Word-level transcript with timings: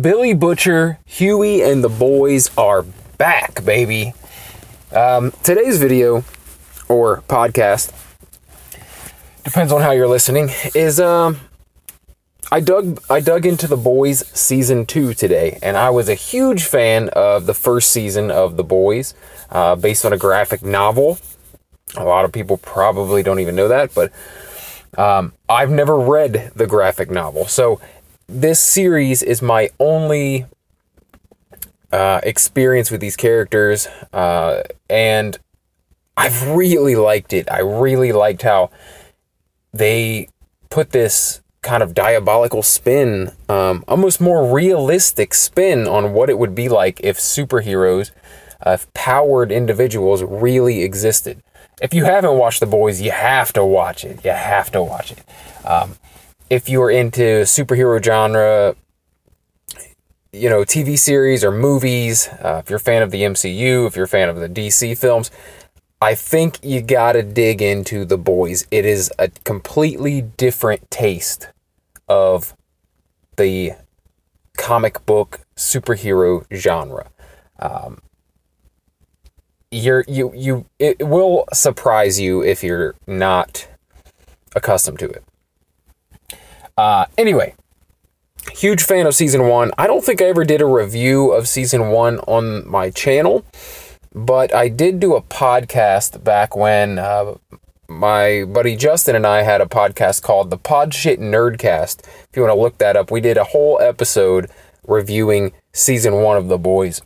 Billy 0.00 0.34
Butcher, 0.34 0.98
Hughie, 1.04 1.62
and 1.62 1.84
the 1.84 1.88
boys 1.88 2.50
are 2.56 2.82
back, 3.16 3.64
baby. 3.64 4.12
Um, 4.90 5.32
today's 5.44 5.78
video 5.78 6.24
or 6.88 7.22
podcast 7.28 7.92
depends 9.44 9.72
on 9.72 9.82
how 9.82 9.92
you're 9.92 10.08
listening 10.08 10.50
is 10.74 10.98
um 10.98 11.38
I 12.50 12.60
dug 12.60 13.02
I 13.08 13.20
dug 13.20 13.46
into 13.46 13.66
the 13.66 13.76
boys 13.76 14.26
season 14.28 14.84
two 14.86 15.14
today 15.14 15.58
and 15.62 15.76
I 15.76 15.90
was 15.90 16.08
a 16.08 16.14
huge 16.14 16.64
fan 16.64 17.08
of 17.10 17.46
the 17.46 17.54
first 17.54 17.90
season 17.90 18.30
of 18.30 18.56
the 18.56 18.64
boys 18.64 19.14
uh, 19.50 19.76
based 19.76 20.04
on 20.04 20.12
a 20.12 20.18
graphic 20.18 20.62
novel 20.62 21.18
a 21.96 22.04
lot 22.04 22.24
of 22.24 22.32
people 22.32 22.56
probably 22.56 23.22
don't 23.22 23.40
even 23.40 23.54
know 23.54 23.68
that 23.68 23.94
but 23.94 24.12
um, 24.96 25.32
I've 25.48 25.70
never 25.70 25.98
read 25.98 26.52
the 26.54 26.66
graphic 26.66 27.10
novel 27.10 27.46
so 27.46 27.80
this 28.26 28.60
series 28.60 29.22
is 29.22 29.42
my 29.42 29.70
only 29.78 30.46
uh, 31.92 32.20
experience 32.22 32.90
with 32.90 33.00
these 33.00 33.16
characters 33.16 33.86
uh, 34.12 34.62
and 34.90 35.38
I've 36.16 36.48
really 36.48 36.96
liked 36.96 37.32
it 37.32 37.50
I 37.50 37.60
really 37.60 38.12
liked 38.12 38.42
how 38.42 38.70
they 39.72 40.28
put 40.70 40.90
this 40.90 41.40
kind 41.64 41.82
of 41.82 41.94
diabolical 41.94 42.62
spin, 42.62 43.32
um, 43.48 43.84
almost 43.88 44.20
more 44.20 44.54
realistic 44.54 45.34
spin 45.34 45.88
on 45.88 46.12
what 46.12 46.30
it 46.30 46.38
would 46.38 46.54
be 46.54 46.68
like 46.68 47.00
if 47.02 47.18
superheroes, 47.18 48.12
uh, 48.64 48.72
if 48.72 48.92
powered 48.92 49.50
individuals 49.50 50.22
really 50.22 50.82
existed. 50.82 51.42
If 51.82 51.92
you 51.92 52.04
haven't 52.04 52.36
watched 52.38 52.60
The 52.60 52.66
Boys, 52.66 53.00
you 53.00 53.10
have 53.10 53.52
to 53.54 53.64
watch 53.64 54.04
it. 54.04 54.24
You 54.24 54.30
have 54.30 54.70
to 54.72 54.82
watch 54.82 55.10
it. 55.10 55.24
Um, 55.64 55.96
if 56.50 56.68
you're 56.68 56.90
into 56.90 57.42
superhero 57.42 58.02
genre, 58.02 58.76
you 60.32 60.48
know, 60.48 60.60
TV 60.60 60.98
series 60.98 61.44
or 61.44 61.50
movies, 61.50 62.28
uh, 62.28 62.60
if 62.62 62.70
you're 62.70 62.78
a 62.78 62.80
fan 62.80 63.02
of 63.02 63.10
the 63.10 63.22
MCU, 63.22 63.86
if 63.86 63.96
you're 63.96 64.04
a 64.04 64.08
fan 64.08 64.28
of 64.28 64.36
the 64.36 64.48
DC 64.48 64.96
films, 64.98 65.30
I 66.00 66.14
think 66.14 66.58
you 66.62 66.82
gotta 66.82 67.22
dig 67.22 67.62
into 67.62 68.04
The 68.04 68.18
Boys. 68.18 68.66
It 68.70 68.84
is 68.84 69.12
a 69.18 69.28
completely 69.44 70.20
different 70.20 70.90
taste 70.90 71.48
of 72.08 72.54
the 73.36 73.72
comic 74.56 75.04
book 75.06 75.40
superhero 75.56 76.44
genre. 76.52 77.10
Um, 77.58 78.00
you're 79.70 80.04
you 80.06 80.32
you 80.34 80.66
it 80.78 81.08
will 81.08 81.44
surprise 81.52 82.20
you 82.20 82.42
if 82.42 82.62
you're 82.62 82.94
not 83.06 83.66
accustomed 84.54 84.98
to 85.00 85.08
it. 85.08 85.24
Uh, 86.76 87.06
anyway, 87.16 87.54
huge 88.52 88.82
fan 88.82 89.06
of 89.06 89.14
season 89.14 89.46
one. 89.48 89.70
I 89.78 89.86
don't 89.86 90.04
think 90.04 90.20
I 90.20 90.26
ever 90.26 90.44
did 90.44 90.60
a 90.60 90.66
review 90.66 91.32
of 91.32 91.48
season 91.48 91.90
one 91.90 92.18
on 92.20 92.68
my 92.68 92.90
channel, 92.90 93.44
but 94.12 94.54
I 94.54 94.68
did 94.68 95.00
do 95.00 95.14
a 95.14 95.22
podcast 95.22 96.24
back 96.24 96.56
when 96.56 96.98
uh, 96.98 97.34
my 97.88 98.44
buddy 98.44 98.76
Justin 98.76 99.14
and 99.14 99.26
I 99.26 99.42
had 99.42 99.60
a 99.60 99.66
podcast 99.66 100.22
called 100.22 100.50
the 100.50 100.58
Pod 100.58 100.94
Shit 100.94 101.20
Nerdcast. 101.20 102.00
If 102.00 102.28
you 102.34 102.42
want 102.42 102.54
to 102.54 102.60
look 102.60 102.78
that 102.78 102.96
up, 102.96 103.10
we 103.10 103.20
did 103.20 103.36
a 103.36 103.44
whole 103.44 103.78
episode 103.80 104.50
reviewing 104.86 105.52
season 105.72 106.14
one 106.14 106.36
of 106.36 106.48
The 106.48 106.58
Boys. 106.58 107.02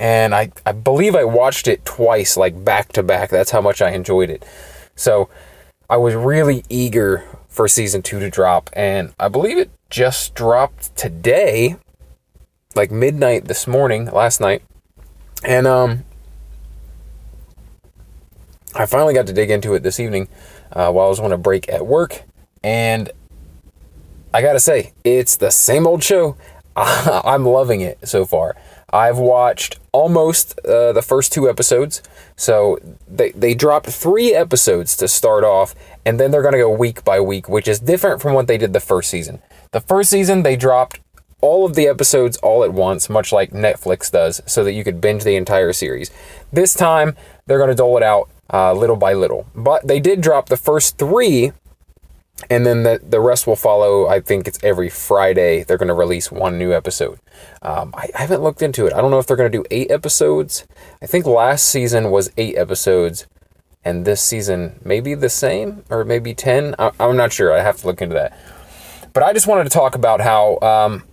And 0.00 0.34
I, 0.34 0.50
I 0.66 0.72
believe 0.72 1.14
I 1.14 1.24
watched 1.24 1.68
it 1.68 1.84
twice, 1.84 2.36
like 2.36 2.64
back 2.64 2.92
to 2.92 3.02
back. 3.02 3.30
That's 3.30 3.52
how 3.52 3.60
much 3.60 3.80
I 3.80 3.90
enjoyed 3.90 4.30
it. 4.30 4.44
So 4.96 5.28
I 5.88 5.96
was 5.96 6.14
really 6.14 6.64
eager 6.68 7.24
for 7.48 7.68
season 7.68 8.02
two 8.02 8.18
to 8.20 8.30
drop. 8.30 8.70
And 8.72 9.12
I 9.18 9.28
believe 9.28 9.58
it 9.58 9.70
just 9.90 10.34
dropped 10.34 10.96
today, 10.96 11.76
like 12.74 12.90
midnight 12.90 13.44
this 13.46 13.66
morning, 13.66 14.06
last 14.06 14.40
night. 14.40 14.62
And 15.44 15.66
um, 15.66 16.04
I 18.74 18.86
finally 18.86 19.14
got 19.14 19.26
to 19.28 19.32
dig 19.32 19.50
into 19.50 19.74
it 19.74 19.82
this 19.82 20.00
evening 20.00 20.28
uh, 20.72 20.90
while 20.90 21.06
I 21.06 21.08
was 21.08 21.20
on 21.20 21.32
a 21.32 21.38
break 21.38 21.68
at 21.68 21.86
work, 21.86 22.24
and 22.62 23.10
I 24.32 24.42
gotta 24.42 24.58
say, 24.58 24.92
it's 25.04 25.36
the 25.36 25.50
same 25.50 25.86
old 25.86 26.02
show. 26.02 26.36
I'm 26.76 27.44
loving 27.44 27.82
it 27.82 28.08
so 28.08 28.24
far. 28.24 28.56
I've 28.92 29.18
watched 29.18 29.78
almost 29.92 30.58
uh, 30.60 30.92
the 30.92 31.02
first 31.02 31.32
two 31.32 31.48
episodes. 31.48 32.02
So 32.36 32.78
they, 33.08 33.30
they 33.32 33.54
dropped 33.54 33.86
three 33.86 34.34
episodes 34.34 34.96
to 34.98 35.08
start 35.08 35.44
off, 35.44 35.74
and 36.04 36.18
then 36.18 36.30
they're 36.30 36.42
going 36.42 36.52
to 36.52 36.58
go 36.58 36.70
week 36.70 37.04
by 37.04 37.20
week, 37.20 37.48
which 37.48 37.68
is 37.68 37.80
different 37.80 38.20
from 38.20 38.34
what 38.34 38.46
they 38.46 38.58
did 38.58 38.72
the 38.72 38.80
first 38.80 39.10
season. 39.10 39.40
The 39.72 39.80
first 39.80 40.10
season, 40.10 40.42
they 40.42 40.56
dropped 40.56 41.00
all 41.40 41.66
of 41.66 41.74
the 41.74 41.86
episodes 41.86 42.36
all 42.38 42.64
at 42.64 42.72
once, 42.72 43.10
much 43.10 43.30
like 43.30 43.50
Netflix 43.50 44.10
does, 44.10 44.40
so 44.46 44.64
that 44.64 44.72
you 44.72 44.82
could 44.82 45.00
binge 45.00 45.24
the 45.24 45.36
entire 45.36 45.72
series. 45.72 46.10
This 46.52 46.72
time, 46.72 47.16
they're 47.46 47.58
going 47.58 47.68
to 47.68 47.74
dole 47.74 47.96
it 47.96 48.02
out 48.02 48.30
uh, 48.52 48.72
little 48.72 48.96
by 48.96 49.12
little. 49.12 49.46
But 49.54 49.86
they 49.86 50.00
did 50.00 50.20
drop 50.20 50.48
the 50.48 50.56
first 50.56 50.96
three, 50.96 51.52
and 52.50 52.66
then 52.66 52.82
the, 52.82 53.00
the 53.02 53.20
rest 53.20 53.46
will 53.46 53.56
follow. 53.56 54.06
I 54.06 54.20
think 54.20 54.48
it's 54.48 54.62
every 54.62 54.90
Friday 54.90 55.64
they're 55.64 55.78
going 55.78 55.88
to 55.88 55.94
release 55.94 56.30
one 56.30 56.58
new 56.58 56.72
episode. 56.72 57.18
Um, 57.62 57.94
I, 57.96 58.08
I 58.14 58.22
haven't 58.22 58.42
looked 58.42 58.62
into 58.62 58.86
it. 58.86 58.92
I 58.92 59.00
don't 59.00 59.10
know 59.10 59.18
if 59.18 59.26
they're 59.26 59.36
going 59.36 59.50
to 59.50 59.58
do 59.58 59.64
eight 59.70 59.90
episodes. 59.90 60.66
I 61.00 61.06
think 61.06 61.26
last 61.26 61.64
season 61.66 62.10
was 62.10 62.30
eight 62.36 62.56
episodes, 62.56 63.26
and 63.84 64.04
this 64.04 64.20
season 64.20 64.80
maybe 64.84 65.14
the 65.14 65.28
same 65.28 65.84
or 65.90 66.04
maybe 66.04 66.34
10. 66.34 66.74
I, 66.78 66.90
I'm 67.00 67.16
not 67.16 67.32
sure. 67.32 67.52
I 67.52 67.62
have 67.62 67.78
to 67.78 67.86
look 67.86 68.02
into 68.02 68.14
that. 68.14 68.36
But 69.12 69.22
I 69.22 69.32
just 69.32 69.46
wanted 69.46 69.64
to 69.64 69.70
talk 69.70 69.94
about 69.94 70.20
how 70.20 70.58
um, 70.60 71.04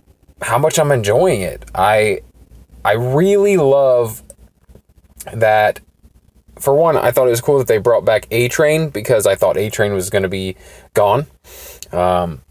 how 0.42 0.58
much 0.58 0.78
I'm 0.78 0.90
enjoying 0.90 1.42
it. 1.42 1.64
I 1.74 2.22
I 2.84 2.94
really 2.94 3.56
love 3.56 4.22
that 5.32 5.78
for 6.62 6.74
one, 6.74 6.96
I 6.96 7.10
thought 7.10 7.26
it 7.26 7.30
was 7.30 7.40
cool 7.40 7.58
that 7.58 7.66
they 7.66 7.78
brought 7.78 8.04
back 8.04 8.28
A 8.30 8.46
Train 8.46 8.88
because 8.88 9.26
I 9.26 9.34
thought 9.34 9.56
A 9.56 9.68
Train 9.68 9.94
was 9.94 10.10
going 10.10 10.22
to 10.22 10.28
be 10.28 10.54
gone. 10.94 11.26
Um, 11.90 12.42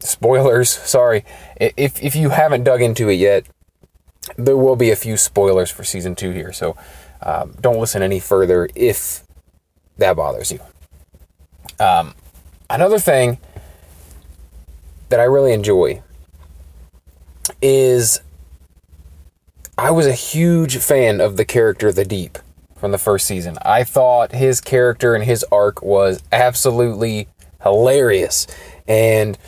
spoilers, 0.00 0.68
sorry. 0.84 1.24
If, 1.56 2.02
if 2.02 2.16
you 2.16 2.30
haven't 2.30 2.64
dug 2.64 2.82
into 2.82 3.08
it 3.08 3.14
yet, 3.14 3.46
there 4.36 4.56
will 4.56 4.74
be 4.74 4.90
a 4.90 4.96
few 4.96 5.16
spoilers 5.16 5.70
for 5.70 5.84
season 5.84 6.16
two 6.16 6.32
here. 6.32 6.52
So 6.52 6.76
um, 7.22 7.54
don't 7.60 7.78
listen 7.78 8.02
any 8.02 8.18
further 8.18 8.68
if 8.74 9.22
that 9.96 10.16
bothers 10.16 10.50
you. 10.50 10.58
Um, 11.78 12.14
another 12.68 12.98
thing 12.98 13.38
that 15.08 15.20
I 15.20 15.24
really 15.24 15.52
enjoy 15.52 16.02
is 17.60 18.22
I 19.78 19.92
was 19.92 20.06
a 20.06 20.14
huge 20.14 20.78
fan 20.78 21.20
of 21.20 21.36
the 21.36 21.44
character 21.44 21.92
The 21.92 22.04
Deep 22.04 22.38
from 22.82 22.90
the 22.90 22.98
first 22.98 23.28
season. 23.28 23.56
I 23.62 23.84
thought 23.84 24.32
his 24.32 24.60
character 24.60 25.14
and 25.14 25.22
his 25.22 25.44
arc 25.52 25.82
was 25.82 26.20
absolutely 26.32 27.28
hilarious. 27.62 28.48
And 28.88 29.38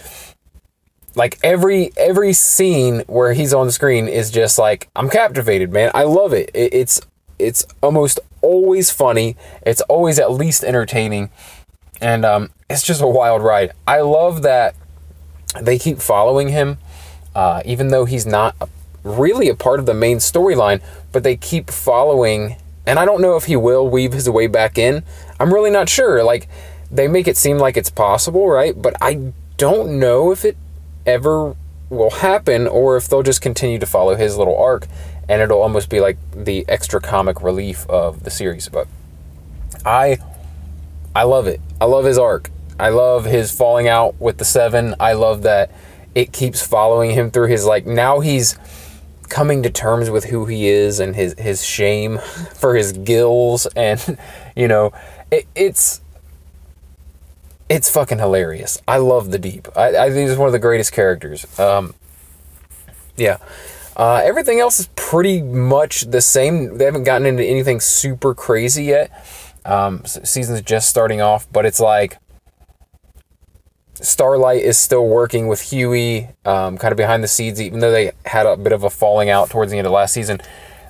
like 1.17 1.41
every 1.43 1.91
every 1.97 2.33
scene 2.33 3.00
where 3.09 3.33
he's 3.33 3.53
on 3.53 3.73
screen 3.73 4.06
is 4.06 4.31
just 4.31 4.56
like 4.56 4.89
I'm 4.94 5.11
captivated, 5.11 5.73
man. 5.73 5.91
I 5.94 6.05
love 6.05 6.33
it. 6.33 6.49
It's 6.55 7.00
it's 7.41 7.67
almost 7.83 8.21
always 8.41 8.93
funny. 8.93 9.34
It's 9.67 9.81
always 9.81 10.21
at 10.21 10.31
least 10.31 10.62
entertaining. 10.62 11.31
And 12.00 12.25
um, 12.25 12.50
it's 12.71 12.84
just 12.84 13.03
a 13.03 13.09
wild 13.09 13.43
ride. 13.43 13.73
I 13.84 14.03
love 14.03 14.43
that 14.43 14.77
they 15.61 15.77
keep 15.77 15.99
following 15.99 16.50
him, 16.50 16.78
uh, 17.34 17.62
even 17.65 17.89
though 17.89 18.05
he's 18.05 18.27
not 18.27 18.55
really 19.03 19.49
a 19.49 19.56
part 19.56 19.81
of 19.81 19.87
the 19.87 19.94
main 19.94 20.19
storyline, 20.19 20.81
but 21.11 21.25
they 21.25 21.37
keep 21.37 21.69
following 21.69 22.59
and 22.87 22.99
I 22.99 23.05
don't 23.05 23.21
know 23.21 23.37
if 23.37 23.45
he 23.45 23.56
will 23.56 23.89
weave 23.89 24.12
his 24.12 24.28
way 24.28 24.47
back 24.47 24.78
in. 24.78 25.05
I'm 25.41 25.53
really 25.53 25.71
not 25.71 25.89
sure. 25.89 26.22
Like, 26.22 26.49
they 26.91 27.09
make 27.09 27.27
it 27.27 27.37
seem 27.37 27.59
like 27.59 27.77
it's 27.77 27.91
possible, 27.91 28.49
right? 28.49 28.81
But 28.81 28.95
I 29.00 29.33
don't 29.56 29.99
know 29.99 30.31
if 30.31 30.45
it 30.45 30.56
ever 31.06 31.56
will 31.91 32.11
happen 32.11 32.67
or 32.67 32.97
if 32.97 33.08
they'll 33.08 33.23
just 33.23 33.41
continue 33.41 33.79
to 33.79 33.87
follow 33.87 34.17
his 34.17 34.37
little 34.37 34.56
arc 34.56 34.87
and 35.29 35.41
it'll 35.41 35.62
almost 35.62 35.88
be 35.88 36.00
like 36.00 36.19
the 36.32 36.64
extra 36.69 37.00
comic 37.00 37.43
relief 37.43 37.88
of 37.88 38.25
the 38.25 38.31
series. 38.31 38.69
But 38.69 38.88
I 39.85 40.19
I 41.14 41.23
love 41.25 41.47
it. 41.47 41.61
I 41.81 41.87
love 41.87 42.05
his 42.05 42.19
arc. 42.19 42.50
I 42.79 42.88
love 42.88 43.25
his 43.25 43.53
falling 43.53 43.88
out 43.88 44.20
with 44.20 44.38
the 44.38 44.44
seven. 44.44 44.94
I 44.99 45.12
love 45.12 45.43
that 45.43 45.70
it 46.14 46.32
keeps 46.32 46.64
following 46.64 47.12
him 47.12 47.31
through 47.31 47.49
his 47.49 47.64
like 47.64 47.87
now 47.87 48.20
he's 48.20 48.58
coming 49.29 49.62
to 49.62 49.71
terms 49.71 50.11
with 50.11 50.25
who 50.25 50.47
he 50.47 50.69
is 50.69 51.00
and 51.00 51.17
his 51.17 51.35
his 51.38 51.65
shame 51.65 52.19
for 52.55 52.75
his 52.75 52.93
gills 52.93 53.67
and 53.76 54.19
you 54.56 54.69
know 54.69 54.93
it, 55.31 55.47
it's 55.55 56.00
it's 57.69 57.88
fucking 57.88 58.19
hilarious. 58.19 58.81
I 58.87 58.99
love 58.99 59.31
the 59.31 59.38
deep. 59.38 59.69
I, 59.76 59.97
I 59.97 60.11
think 60.11 60.29
he's 60.29 60.38
one 60.38 60.47
of 60.47 60.53
the 60.53 60.59
greatest 60.59 60.93
characters. 60.93 61.59
Um, 61.59 61.94
yeah. 63.17 63.38
Uh, 63.97 64.21
everything 64.25 64.61
else 64.61 64.81
is 64.81 64.88
pretty 64.97 65.41
much 65.41 66.03
the 66.03 66.20
same. 66.20 66.79
They 66.79 66.85
haven't 66.85 67.05
gotten 67.05 67.27
into 67.27 67.43
anything 67.43 67.81
super 67.81 68.35
crazy 68.35 68.85
yet. 68.85 69.11
Um, 69.65 70.05
season's 70.05 70.61
just 70.61 70.88
starting 70.88 71.20
off, 71.20 71.50
but 71.53 71.65
it's 71.65 71.81
like 71.81 72.19
Starlight 74.05 74.62
is 74.62 74.77
still 74.79 75.06
working 75.06 75.49
with 75.49 75.61
Hughie, 75.61 76.29
um, 76.45 76.79
kind 76.79 76.93
of 76.93 76.97
behind 76.97 77.23
the 77.25 77.29
scenes, 77.29 77.61
even 77.61 77.81
though 77.81 77.91
they 77.91 78.12
had 78.27 78.47
a 78.47 78.56
bit 78.56 78.73
of 78.73 78.85
a 78.85 78.91
falling 78.91 79.31
out 79.31 79.51
towards 79.51 79.73
the 79.73 79.79
end 79.79 79.87
of 79.87 79.93
last 79.93 80.12
season. 80.12 80.41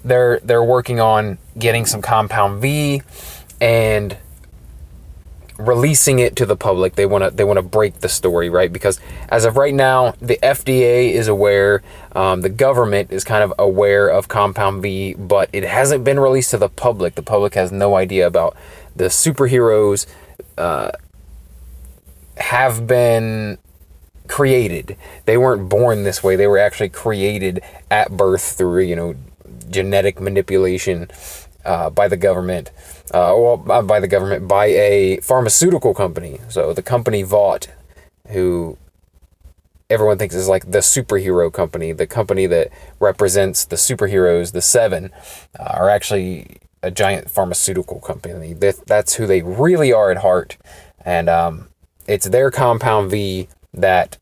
They're 0.04 0.40
they're 0.40 0.64
working 0.64 1.00
on 1.00 1.38
getting 1.58 1.86
some 1.86 2.02
Compound 2.02 2.60
V 2.60 3.02
and 3.60 4.18
releasing 5.58 6.18
it 6.18 6.36
to 6.36 6.46
the 6.46 6.56
public. 6.56 6.94
They 6.94 7.06
want 7.06 7.24
to 7.24 7.30
they 7.30 7.44
want 7.44 7.58
to 7.58 7.62
break 7.62 8.00
the 8.00 8.08
story, 8.08 8.50
right? 8.50 8.72
Because 8.72 9.00
as 9.28 9.44
of 9.44 9.56
right 9.56 9.74
now, 9.74 10.14
the 10.20 10.38
FDA 10.42 11.12
is 11.12 11.28
aware, 11.28 11.82
um, 12.12 12.40
the 12.40 12.48
government 12.48 13.12
is 13.12 13.24
kind 13.24 13.42
of 13.42 13.52
aware 13.58 14.08
of 14.08 14.28
Compound 14.28 14.82
V, 14.82 15.14
but 15.14 15.48
it 15.52 15.64
hasn't 15.64 16.04
been 16.04 16.20
released 16.20 16.50
to 16.50 16.58
the 16.58 16.68
public. 16.68 17.14
The 17.14 17.22
public 17.22 17.54
has 17.54 17.72
no 17.72 17.96
idea 17.96 18.26
about 18.26 18.56
the 18.96 19.04
superheroes. 19.04 20.06
Uh, 20.58 20.90
have 22.36 22.86
been 22.86 23.58
created. 24.26 24.96
They 25.26 25.36
weren't 25.36 25.68
born 25.68 26.04
this 26.04 26.22
way. 26.22 26.36
They 26.36 26.46
were 26.46 26.58
actually 26.58 26.88
created 26.88 27.60
at 27.90 28.10
birth 28.12 28.56
through 28.56 28.82
you 28.82 28.96
know 28.96 29.14
genetic 29.70 30.20
manipulation 30.20 31.08
uh, 31.64 31.90
by 31.90 32.08
the 32.08 32.16
government, 32.16 32.70
uh, 33.12 33.32
well, 33.36 33.56
by 33.56 34.00
the 34.00 34.08
government, 34.08 34.46
by 34.46 34.66
a 34.66 35.18
pharmaceutical 35.20 35.94
company. 35.94 36.38
So 36.48 36.72
the 36.72 36.82
company 36.82 37.22
Vought, 37.22 37.68
who 38.28 38.76
everyone 39.88 40.18
thinks 40.18 40.34
is 40.34 40.48
like 40.48 40.70
the 40.70 40.78
superhero 40.78 41.52
company, 41.52 41.92
the 41.92 42.06
company 42.06 42.46
that 42.46 42.70
represents 43.00 43.64
the 43.64 43.76
superheroes, 43.76 44.52
the 44.52 44.62
Seven, 44.62 45.10
uh, 45.58 45.74
are 45.74 45.88
actually 45.88 46.58
a 46.82 46.90
giant 46.90 47.30
pharmaceutical 47.30 48.00
company. 48.00 48.52
That's 48.52 49.14
who 49.14 49.26
they 49.26 49.42
really 49.42 49.92
are 49.92 50.10
at 50.10 50.18
heart, 50.18 50.56
and 51.04 51.30
um, 51.30 51.68
it's 52.06 52.28
their 52.28 52.50
Compound 52.50 53.10
V 53.10 53.48
that 53.72 54.18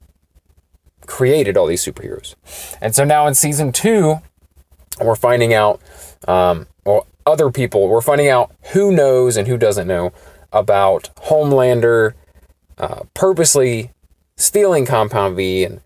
created 1.07 1.57
all 1.57 1.67
these 1.67 1.85
superheroes. 1.85 2.35
And 2.81 2.95
so 2.95 3.05
now 3.05 3.27
in 3.27 3.35
season 3.35 3.73
two, 3.73 4.21
we're 5.01 5.17
finding 5.17 5.53
out, 5.53 5.81
um, 6.29 6.67
well, 6.85 7.07
other 7.27 7.51
people, 7.51 7.89
we're 7.89 8.01
finding 8.01 8.29
out 8.29 8.53
who 8.73 8.93
knows 8.93 9.37
and 9.37 9.49
who 9.49 9.57
doesn't 9.57 9.87
know 9.87 10.13
about 10.53 11.11
Homelander 11.17 12.15
uh, 12.79 13.03
purposely 13.15 13.91
stealing 14.37 14.87
Compound 14.87 15.37
V 15.37 15.65
and 15.65 15.81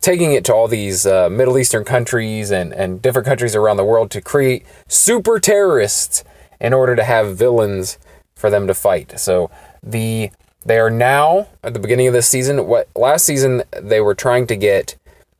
taking 0.00 0.32
it 0.32 0.44
to 0.44 0.54
all 0.54 0.66
these 0.66 1.06
uh, 1.06 1.28
Middle 1.30 1.58
Eastern 1.58 1.84
countries 1.84 2.50
and, 2.50 2.72
and 2.72 3.00
different 3.00 3.26
countries 3.26 3.54
around 3.54 3.76
the 3.76 3.84
world 3.84 4.10
to 4.10 4.20
create 4.20 4.66
super 4.88 5.38
terrorists 5.38 6.24
in 6.60 6.72
order 6.72 6.96
to 6.96 7.04
have 7.04 7.36
villains 7.36 7.98
for 8.34 8.50
them 8.50 8.66
to 8.66 8.74
fight. 8.74 9.18
So 9.18 9.50
the 9.82 10.30
they 10.64 10.78
are 10.78 10.90
now 10.90 11.48
at 11.62 11.74
the 11.74 11.80
beginning 11.80 12.06
of 12.06 12.12
this 12.12 12.28
season. 12.28 12.66
What 12.66 12.88
last 12.94 13.24
season 13.24 13.62
they 13.72 14.00
were 14.00 14.14
trying 14.14 14.46
to 14.48 14.56
get 14.56 14.96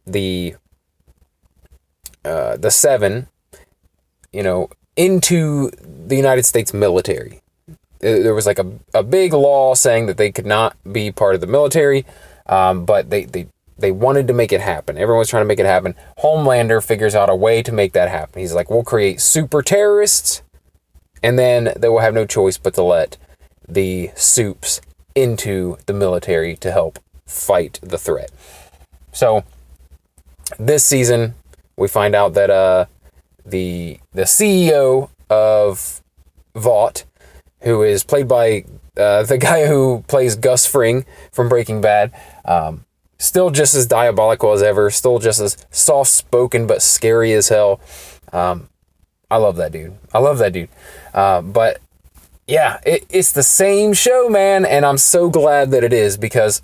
the 0.06 0.56
uh, 2.24 2.56
the 2.56 2.70
seven, 2.70 3.28
you 4.32 4.42
know, 4.42 4.68
into 4.96 5.70
the 5.70 6.16
United 6.16 6.44
States 6.44 6.72
military. 6.72 7.40
There 8.00 8.34
was 8.34 8.46
like 8.46 8.58
a, 8.58 8.66
a 8.94 9.02
big 9.02 9.32
law 9.32 9.74
saying 9.74 10.06
that 10.06 10.16
they 10.16 10.32
could 10.32 10.46
not 10.46 10.76
be 10.92 11.12
part 11.12 11.36
of 11.36 11.40
the 11.40 11.46
military, 11.46 12.04
um, 12.46 12.84
but 12.84 13.10
they, 13.10 13.24
they 13.24 13.46
they 13.78 13.92
wanted 13.92 14.28
to 14.28 14.34
make 14.34 14.52
it 14.52 14.60
happen. 14.60 14.96
Everyone 14.96 15.18
was 15.18 15.28
trying 15.28 15.42
to 15.42 15.48
make 15.48 15.60
it 15.60 15.66
happen. 15.66 15.94
Homelander 16.18 16.84
figures 16.84 17.14
out 17.14 17.30
a 17.30 17.34
way 17.34 17.62
to 17.62 17.72
make 17.72 17.92
that 17.92 18.08
happen. 18.08 18.40
He's 18.40 18.54
like, 18.54 18.70
we'll 18.70 18.84
create 18.84 19.20
super 19.20 19.62
terrorists, 19.62 20.42
and 21.22 21.38
then 21.38 21.72
they 21.76 21.88
will 21.88 22.00
have 22.00 22.14
no 22.14 22.26
choice 22.26 22.58
but 22.58 22.74
to 22.74 22.82
let 22.82 23.16
the 23.68 24.10
supes 24.16 24.80
into 25.14 25.78
the 25.86 25.92
military 25.92 26.56
to 26.56 26.70
help 26.70 26.98
fight 27.26 27.78
the 27.82 27.98
threat. 27.98 28.30
So 29.12 29.44
this 30.58 30.84
season, 30.84 31.34
we 31.76 31.88
find 31.88 32.14
out 32.14 32.34
that 32.34 32.50
uh, 32.50 32.86
the 33.44 33.98
the 34.12 34.22
CEO 34.22 35.10
of 35.30 36.02
Vought, 36.54 37.04
who 37.60 37.82
is 37.82 38.04
played 38.04 38.28
by 38.28 38.64
uh, 38.96 39.22
the 39.32 39.38
guy 39.38 39.66
who 39.66 40.04
plays 40.08 40.36
Gus 40.36 40.66
Fring 40.66 41.04
from 41.32 41.48
Breaking 41.48 41.80
Bad, 41.80 42.12
um, 42.44 42.84
still 43.18 43.50
just 43.50 43.74
as 43.74 43.86
diabolical 43.86 44.52
as 44.52 44.62
ever, 44.62 44.90
still 44.90 45.18
just 45.18 45.40
as 45.40 45.56
soft 45.70 46.10
spoken 46.10 46.66
but 46.66 46.82
scary 46.82 47.32
as 47.32 47.48
hell. 47.48 47.80
Um, 48.32 48.68
I 49.30 49.36
love 49.36 49.56
that 49.56 49.72
dude. 49.72 49.96
I 50.12 50.18
love 50.18 50.38
that 50.38 50.52
dude. 50.52 50.68
Uh, 51.14 51.40
but 51.40 51.80
yeah, 52.46 52.80
it, 52.84 53.06
it's 53.08 53.32
the 53.32 53.42
same 53.42 53.92
show, 53.92 54.28
man, 54.28 54.64
and 54.64 54.84
I'm 54.84 54.98
so 54.98 55.30
glad 55.30 55.70
that 55.70 55.84
it 55.84 55.92
is 55.92 56.16
because 56.16 56.62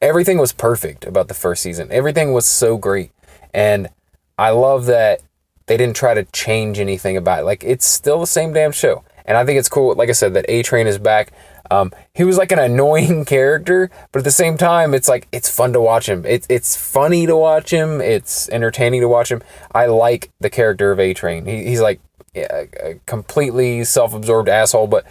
everything 0.00 0.38
was 0.38 0.52
perfect 0.52 1.06
about 1.06 1.28
the 1.28 1.34
first 1.34 1.62
season. 1.62 1.88
Everything 1.90 2.32
was 2.32 2.46
so 2.46 2.76
great, 2.76 3.10
and 3.54 3.88
I 4.36 4.50
love 4.50 4.86
that 4.86 5.20
they 5.66 5.76
didn't 5.76 5.96
try 5.96 6.14
to 6.14 6.24
change 6.24 6.78
anything 6.78 7.16
about 7.16 7.40
it. 7.40 7.44
Like 7.44 7.64
it's 7.64 7.86
still 7.86 8.20
the 8.20 8.26
same 8.26 8.52
damn 8.52 8.72
show, 8.72 9.04
and 9.24 9.36
I 9.36 9.44
think 9.44 9.58
it's 9.58 9.68
cool. 9.68 9.94
Like 9.94 10.10
I 10.10 10.12
said, 10.12 10.34
that 10.34 10.44
A 10.48 10.62
Train 10.62 10.86
is 10.86 10.98
back. 10.98 11.32
Um, 11.70 11.92
he 12.14 12.24
was 12.24 12.36
like 12.36 12.52
an 12.52 12.58
annoying 12.70 13.24
character, 13.24 13.90
but 14.12 14.18
at 14.18 14.24
the 14.24 14.30
same 14.30 14.58
time, 14.58 14.92
it's 14.92 15.08
like 15.08 15.28
it's 15.32 15.50
fun 15.50 15.72
to 15.72 15.80
watch 15.80 16.08
him. 16.08 16.26
It's 16.26 16.46
it's 16.50 16.76
funny 16.76 17.26
to 17.26 17.36
watch 17.36 17.70
him. 17.70 18.02
It's 18.02 18.48
entertaining 18.50 19.00
to 19.00 19.08
watch 19.08 19.30
him. 19.30 19.42
I 19.72 19.86
like 19.86 20.30
the 20.40 20.50
character 20.50 20.92
of 20.92 21.00
A 21.00 21.14
Train. 21.14 21.46
He, 21.46 21.64
he's 21.64 21.80
like 21.80 22.00
a 22.42 23.00
completely 23.06 23.84
self-absorbed 23.84 24.48
asshole, 24.48 24.86
but 24.86 25.04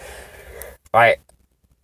I 0.94 1.18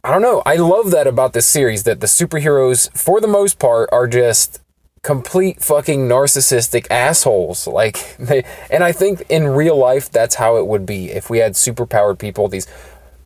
I 0.03 0.11
don't 0.11 0.21
know. 0.21 0.43
I 0.45 0.55
love 0.55 0.91
that 0.91 1.07
about 1.07 1.33
this 1.33 1.45
series 1.45 1.83
that 1.83 2.01
the 2.01 2.07
superheroes 2.07 2.91
for 2.97 3.21
the 3.21 3.27
most 3.27 3.57
part 3.57 3.87
are 3.91 4.07
just 4.07 4.59
complete 5.01 5.61
fucking 5.61 6.07
narcissistic 6.07 6.87
assholes. 6.89 7.67
Like 7.73 8.17
they 8.17 8.43
and 8.69 8.83
I 8.83 8.91
think 8.91 9.23
in 9.29 9.47
real 9.47 9.77
life 9.77 10.11
that's 10.11 10.35
how 10.35 10.57
it 10.57 10.67
would 10.67 10.85
be 10.85 11.11
if 11.11 11.29
we 11.29 11.39
had 11.39 11.53
superpowered 11.53 12.19
people, 12.19 12.47
these 12.47 12.67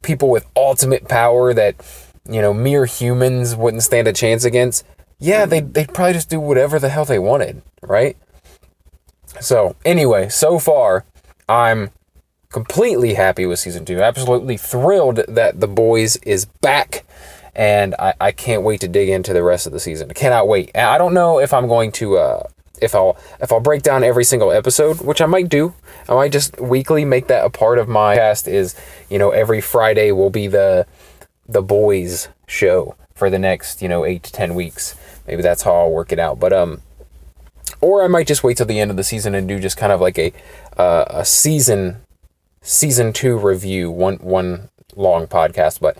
people 0.01 0.29
with 0.29 0.45
ultimate 0.55 1.07
power 1.07 1.53
that 1.53 1.75
you 2.29 2.41
know 2.41 2.53
mere 2.53 2.85
humans 2.85 3.55
wouldn't 3.55 3.83
stand 3.83 4.07
a 4.07 4.13
chance 4.13 4.43
against. 4.43 4.85
Yeah, 5.19 5.45
they 5.45 5.61
they'd 5.61 5.93
probably 5.93 6.13
just 6.13 6.29
do 6.29 6.39
whatever 6.39 6.79
the 6.79 6.89
hell 6.89 7.05
they 7.05 7.19
wanted, 7.19 7.61
right? 7.81 8.17
So, 9.39 9.75
anyway, 9.85 10.29
so 10.29 10.59
far 10.59 11.05
I'm 11.49 11.91
completely 12.49 13.13
happy 13.13 13.45
with 13.45 13.59
season 13.59 13.85
two. 13.85 14.01
Absolutely 14.01 14.57
thrilled 14.57 15.21
that 15.27 15.59
The 15.59 15.67
Boys 15.67 16.15
is 16.17 16.45
back. 16.45 17.05
And 17.55 17.95
I, 17.97 18.13
I 18.21 18.31
can't 18.31 18.61
wait 18.61 18.81
to 18.81 18.87
dig 18.87 19.09
into 19.09 19.33
the 19.33 19.41
rest 19.41 19.65
of 19.65 19.73
the 19.73 19.79
season. 19.79 20.11
I 20.11 20.13
cannot 20.13 20.47
wait. 20.47 20.75
I 20.75 20.99
don't 20.99 21.15
know 21.15 21.39
if 21.39 21.53
I'm 21.53 21.67
going 21.67 21.91
to 21.93 22.17
uh, 22.17 22.43
if 22.81 22.95
I'll 22.95 23.17
if 23.41 23.51
I'll 23.51 23.59
break 23.59 23.81
down 23.81 24.03
every 24.03 24.23
single 24.23 24.51
episode, 24.51 25.01
which 25.01 25.21
I 25.21 25.25
might 25.25 25.49
do. 25.49 25.73
I 26.07 26.13
might 26.13 26.31
just 26.31 26.59
weekly 26.59 27.05
make 27.05 27.27
that 27.27 27.45
a 27.45 27.49
part 27.49 27.79
of 27.79 27.87
my 27.87 28.15
cast. 28.15 28.47
Is 28.47 28.75
you 29.09 29.17
know 29.17 29.31
every 29.31 29.61
Friday 29.61 30.11
will 30.11 30.29
be 30.29 30.47
the 30.47 30.85
the 31.47 31.61
boys 31.61 32.29
show 32.47 32.95
for 33.15 33.29
the 33.29 33.39
next 33.39 33.81
you 33.81 33.89
know 33.89 34.05
eight 34.05 34.23
to 34.23 34.31
ten 34.31 34.55
weeks. 34.55 34.95
Maybe 35.25 35.41
that's 35.41 35.63
how 35.63 35.73
I'll 35.73 35.91
work 35.91 36.11
it 36.11 36.19
out. 36.19 36.39
But 36.39 36.53
um, 36.53 36.81
or 37.81 38.03
I 38.03 38.07
might 38.07 38.27
just 38.27 38.43
wait 38.43 38.57
till 38.57 38.65
the 38.65 38.79
end 38.79 38.91
of 38.91 38.97
the 38.97 39.03
season 39.03 39.35
and 39.35 39.47
do 39.47 39.59
just 39.59 39.77
kind 39.77 39.91
of 39.91 40.01
like 40.01 40.17
a 40.17 40.33
uh, 40.77 41.05
a 41.07 41.25
season 41.25 41.97
season 42.67 43.13
two 43.13 43.37
review, 43.37 43.89
one 43.89 44.17
one 44.17 44.69
long 44.95 45.25
podcast. 45.27 45.79
But 45.79 45.97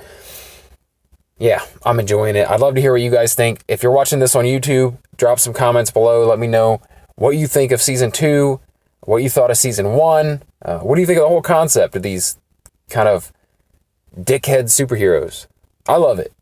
yeah, 1.39 1.63
I'm 1.85 1.99
enjoying 1.99 2.35
it. 2.35 2.49
I'd 2.49 2.59
love 2.59 2.75
to 2.75 2.81
hear 2.81 2.91
what 2.91 3.01
you 3.01 3.11
guys 3.11 3.33
think. 3.33 3.63
If 3.67 3.81
you're 3.81 3.91
watching 3.91 4.19
this 4.19 4.35
on 4.35 4.45
YouTube, 4.45 4.97
drop 5.15 5.39
some 5.39 5.53
comments 5.53 5.91
below. 5.91 6.27
Let 6.27 6.39
me 6.39 6.47
know 6.47 6.81
what 7.15 7.31
you 7.31 7.47
think 7.47 7.71
of 7.71 7.81
season 7.81 8.11
two, 8.11 8.59
what 9.01 9.23
you 9.23 9.29
thought 9.29 9.49
of 9.51 9.57
season 9.57 9.93
one. 9.93 10.43
Uh, 10.63 10.79
what 10.79 10.95
do 10.95 11.01
you 11.01 11.07
think 11.07 11.17
of 11.17 11.23
the 11.23 11.29
whole 11.29 11.41
concept 11.41 11.95
of 11.95 12.03
these 12.03 12.37
kind 12.89 13.07
of 13.07 13.31
dickhead 14.19 14.65
superheroes? 14.65 15.47
I 15.87 15.95
love 15.95 16.19
it. 16.19 16.33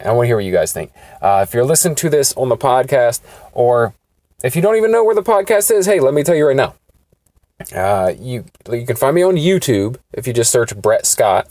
I 0.00 0.12
want 0.12 0.24
to 0.24 0.28
hear 0.28 0.36
what 0.36 0.44
you 0.44 0.52
guys 0.52 0.72
think. 0.72 0.92
Uh, 1.20 1.44
if 1.46 1.52
you're 1.52 1.64
listening 1.64 1.96
to 1.96 2.08
this 2.08 2.32
on 2.34 2.48
the 2.48 2.56
podcast, 2.56 3.20
or 3.52 3.94
if 4.42 4.54
you 4.54 4.62
don't 4.62 4.76
even 4.76 4.92
know 4.92 5.04
where 5.04 5.14
the 5.14 5.22
podcast 5.22 5.70
is, 5.72 5.86
hey, 5.86 5.98
let 6.00 6.14
me 6.14 6.22
tell 6.22 6.36
you 6.36 6.46
right 6.46 6.56
now. 6.56 6.74
Uh, 7.74 8.12
you 8.18 8.44
you 8.70 8.86
can 8.86 8.96
find 8.96 9.14
me 9.14 9.22
on 9.22 9.34
YouTube 9.34 9.98
if 10.12 10.26
you 10.26 10.32
just 10.32 10.50
search 10.50 10.76
Brett 10.76 11.04
Scott, 11.04 11.48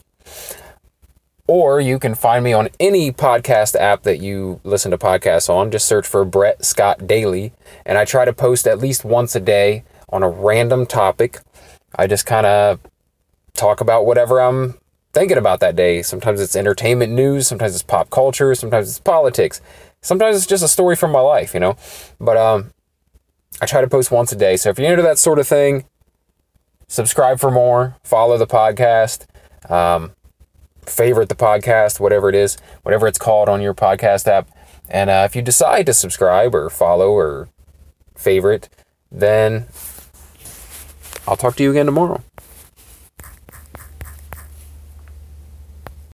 or 1.47 1.81
you 1.81 1.99
can 1.99 2.15
find 2.15 2.45
me 2.45 2.53
on 2.53 2.69
any 2.79 3.11
podcast 3.11 3.75
app 3.75 4.03
that 4.03 4.19
you 4.19 4.61
listen 4.63 4.91
to 4.91 4.97
podcasts 4.97 5.49
on. 5.49 5.69
Just 5.69 5.85
search 5.85 6.07
for 6.07 6.23
Brett 6.23 6.63
Scott 6.63 7.07
Daily, 7.07 7.51
and 7.85 7.97
I 7.97 8.05
try 8.05 8.23
to 8.23 8.31
post 8.31 8.67
at 8.67 8.79
least 8.79 9.03
once 9.03 9.35
a 9.35 9.41
day 9.41 9.83
on 10.09 10.23
a 10.23 10.29
random 10.29 10.85
topic. 10.85 11.39
I 11.95 12.07
just 12.07 12.25
kind 12.25 12.45
of 12.45 12.79
talk 13.53 13.81
about 13.81 14.05
whatever 14.05 14.39
I'm 14.39 14.75
thinking 15.13 15.37
about 15.37 15.59
that 15.59 15.75
day. 15.75 16.01
Sometimes 16.03 16.39
it's 16.39 16.55
entertainment 16.55 17.11
news, 17.11 17.47
sometimes 17.47 17.73
it's 17.73 17.83
pop 17.83 18.09
culture, 18.09 18.55
sometimes 18.55 18.87
it's 18.87 18.99
politics, 18.99 19.59
sometimes 20.01 20.37
it's 20.37 20.45
just 20.45 20.63
a 20.63 20.69
story 20.69 20.95
from 20.95 21.11
my 21.11 21.19
life, 21.19 21.53
you 21.53 21.59
know. 21.59 21.75
But 22.17 22.37
um, 22.37 22.71
I 23.61 23.65
try 23.65 23.81
to 23.81 23.89
post 23.89 24.09
once 24.09 24.31
a 24.31 24.37
day. 24.37 24.55
So 24.55 24.69
if 24.69 24.79
you're 24.79 24.89
into 24.89 25.03
that 25.03 25.17
sort 25.17 25.39
of 25.39 25.47
thing, 25.47 25.83
subscribe 26.87 27.39
for 27.39 27.51
more, 27.51 27.95
follow 28.03 28.37
the 28.37 28.47
podcast. 28.47 29.25
Um, 29.69 30.11
favorite 30.81 31.29
the 31.29 31.35
podcast, 31.35 31.99
whatever 31.99 32.29
it 32.29 32.35
is, 32.35 32.57
whatever 32.83 33.07
it's 33.07 33.19
called 33.19 33.49
on 33.49 33.61
your 33.61 33.73
podcast 33.73 34.27
app. 34.27 34.49
And 34.89 35.09
uh, 35.09 35.23
if 35.25 35.35
you 35.35 35.41
decide 35.41 35.85
to 35.87 35.93
subscribe 35.93 36.55
or 36.55 36.69
follow 36.69 37.11
or 37.11 37.49
favorite, 38.15 38.69
then 39.11 39.67
I'll 41.27 41.35
talk 41.35 41.55
to 41.57 41.63
you 41.63 41.71
again 41.71 41.85
tomorrow. 41.85 42.23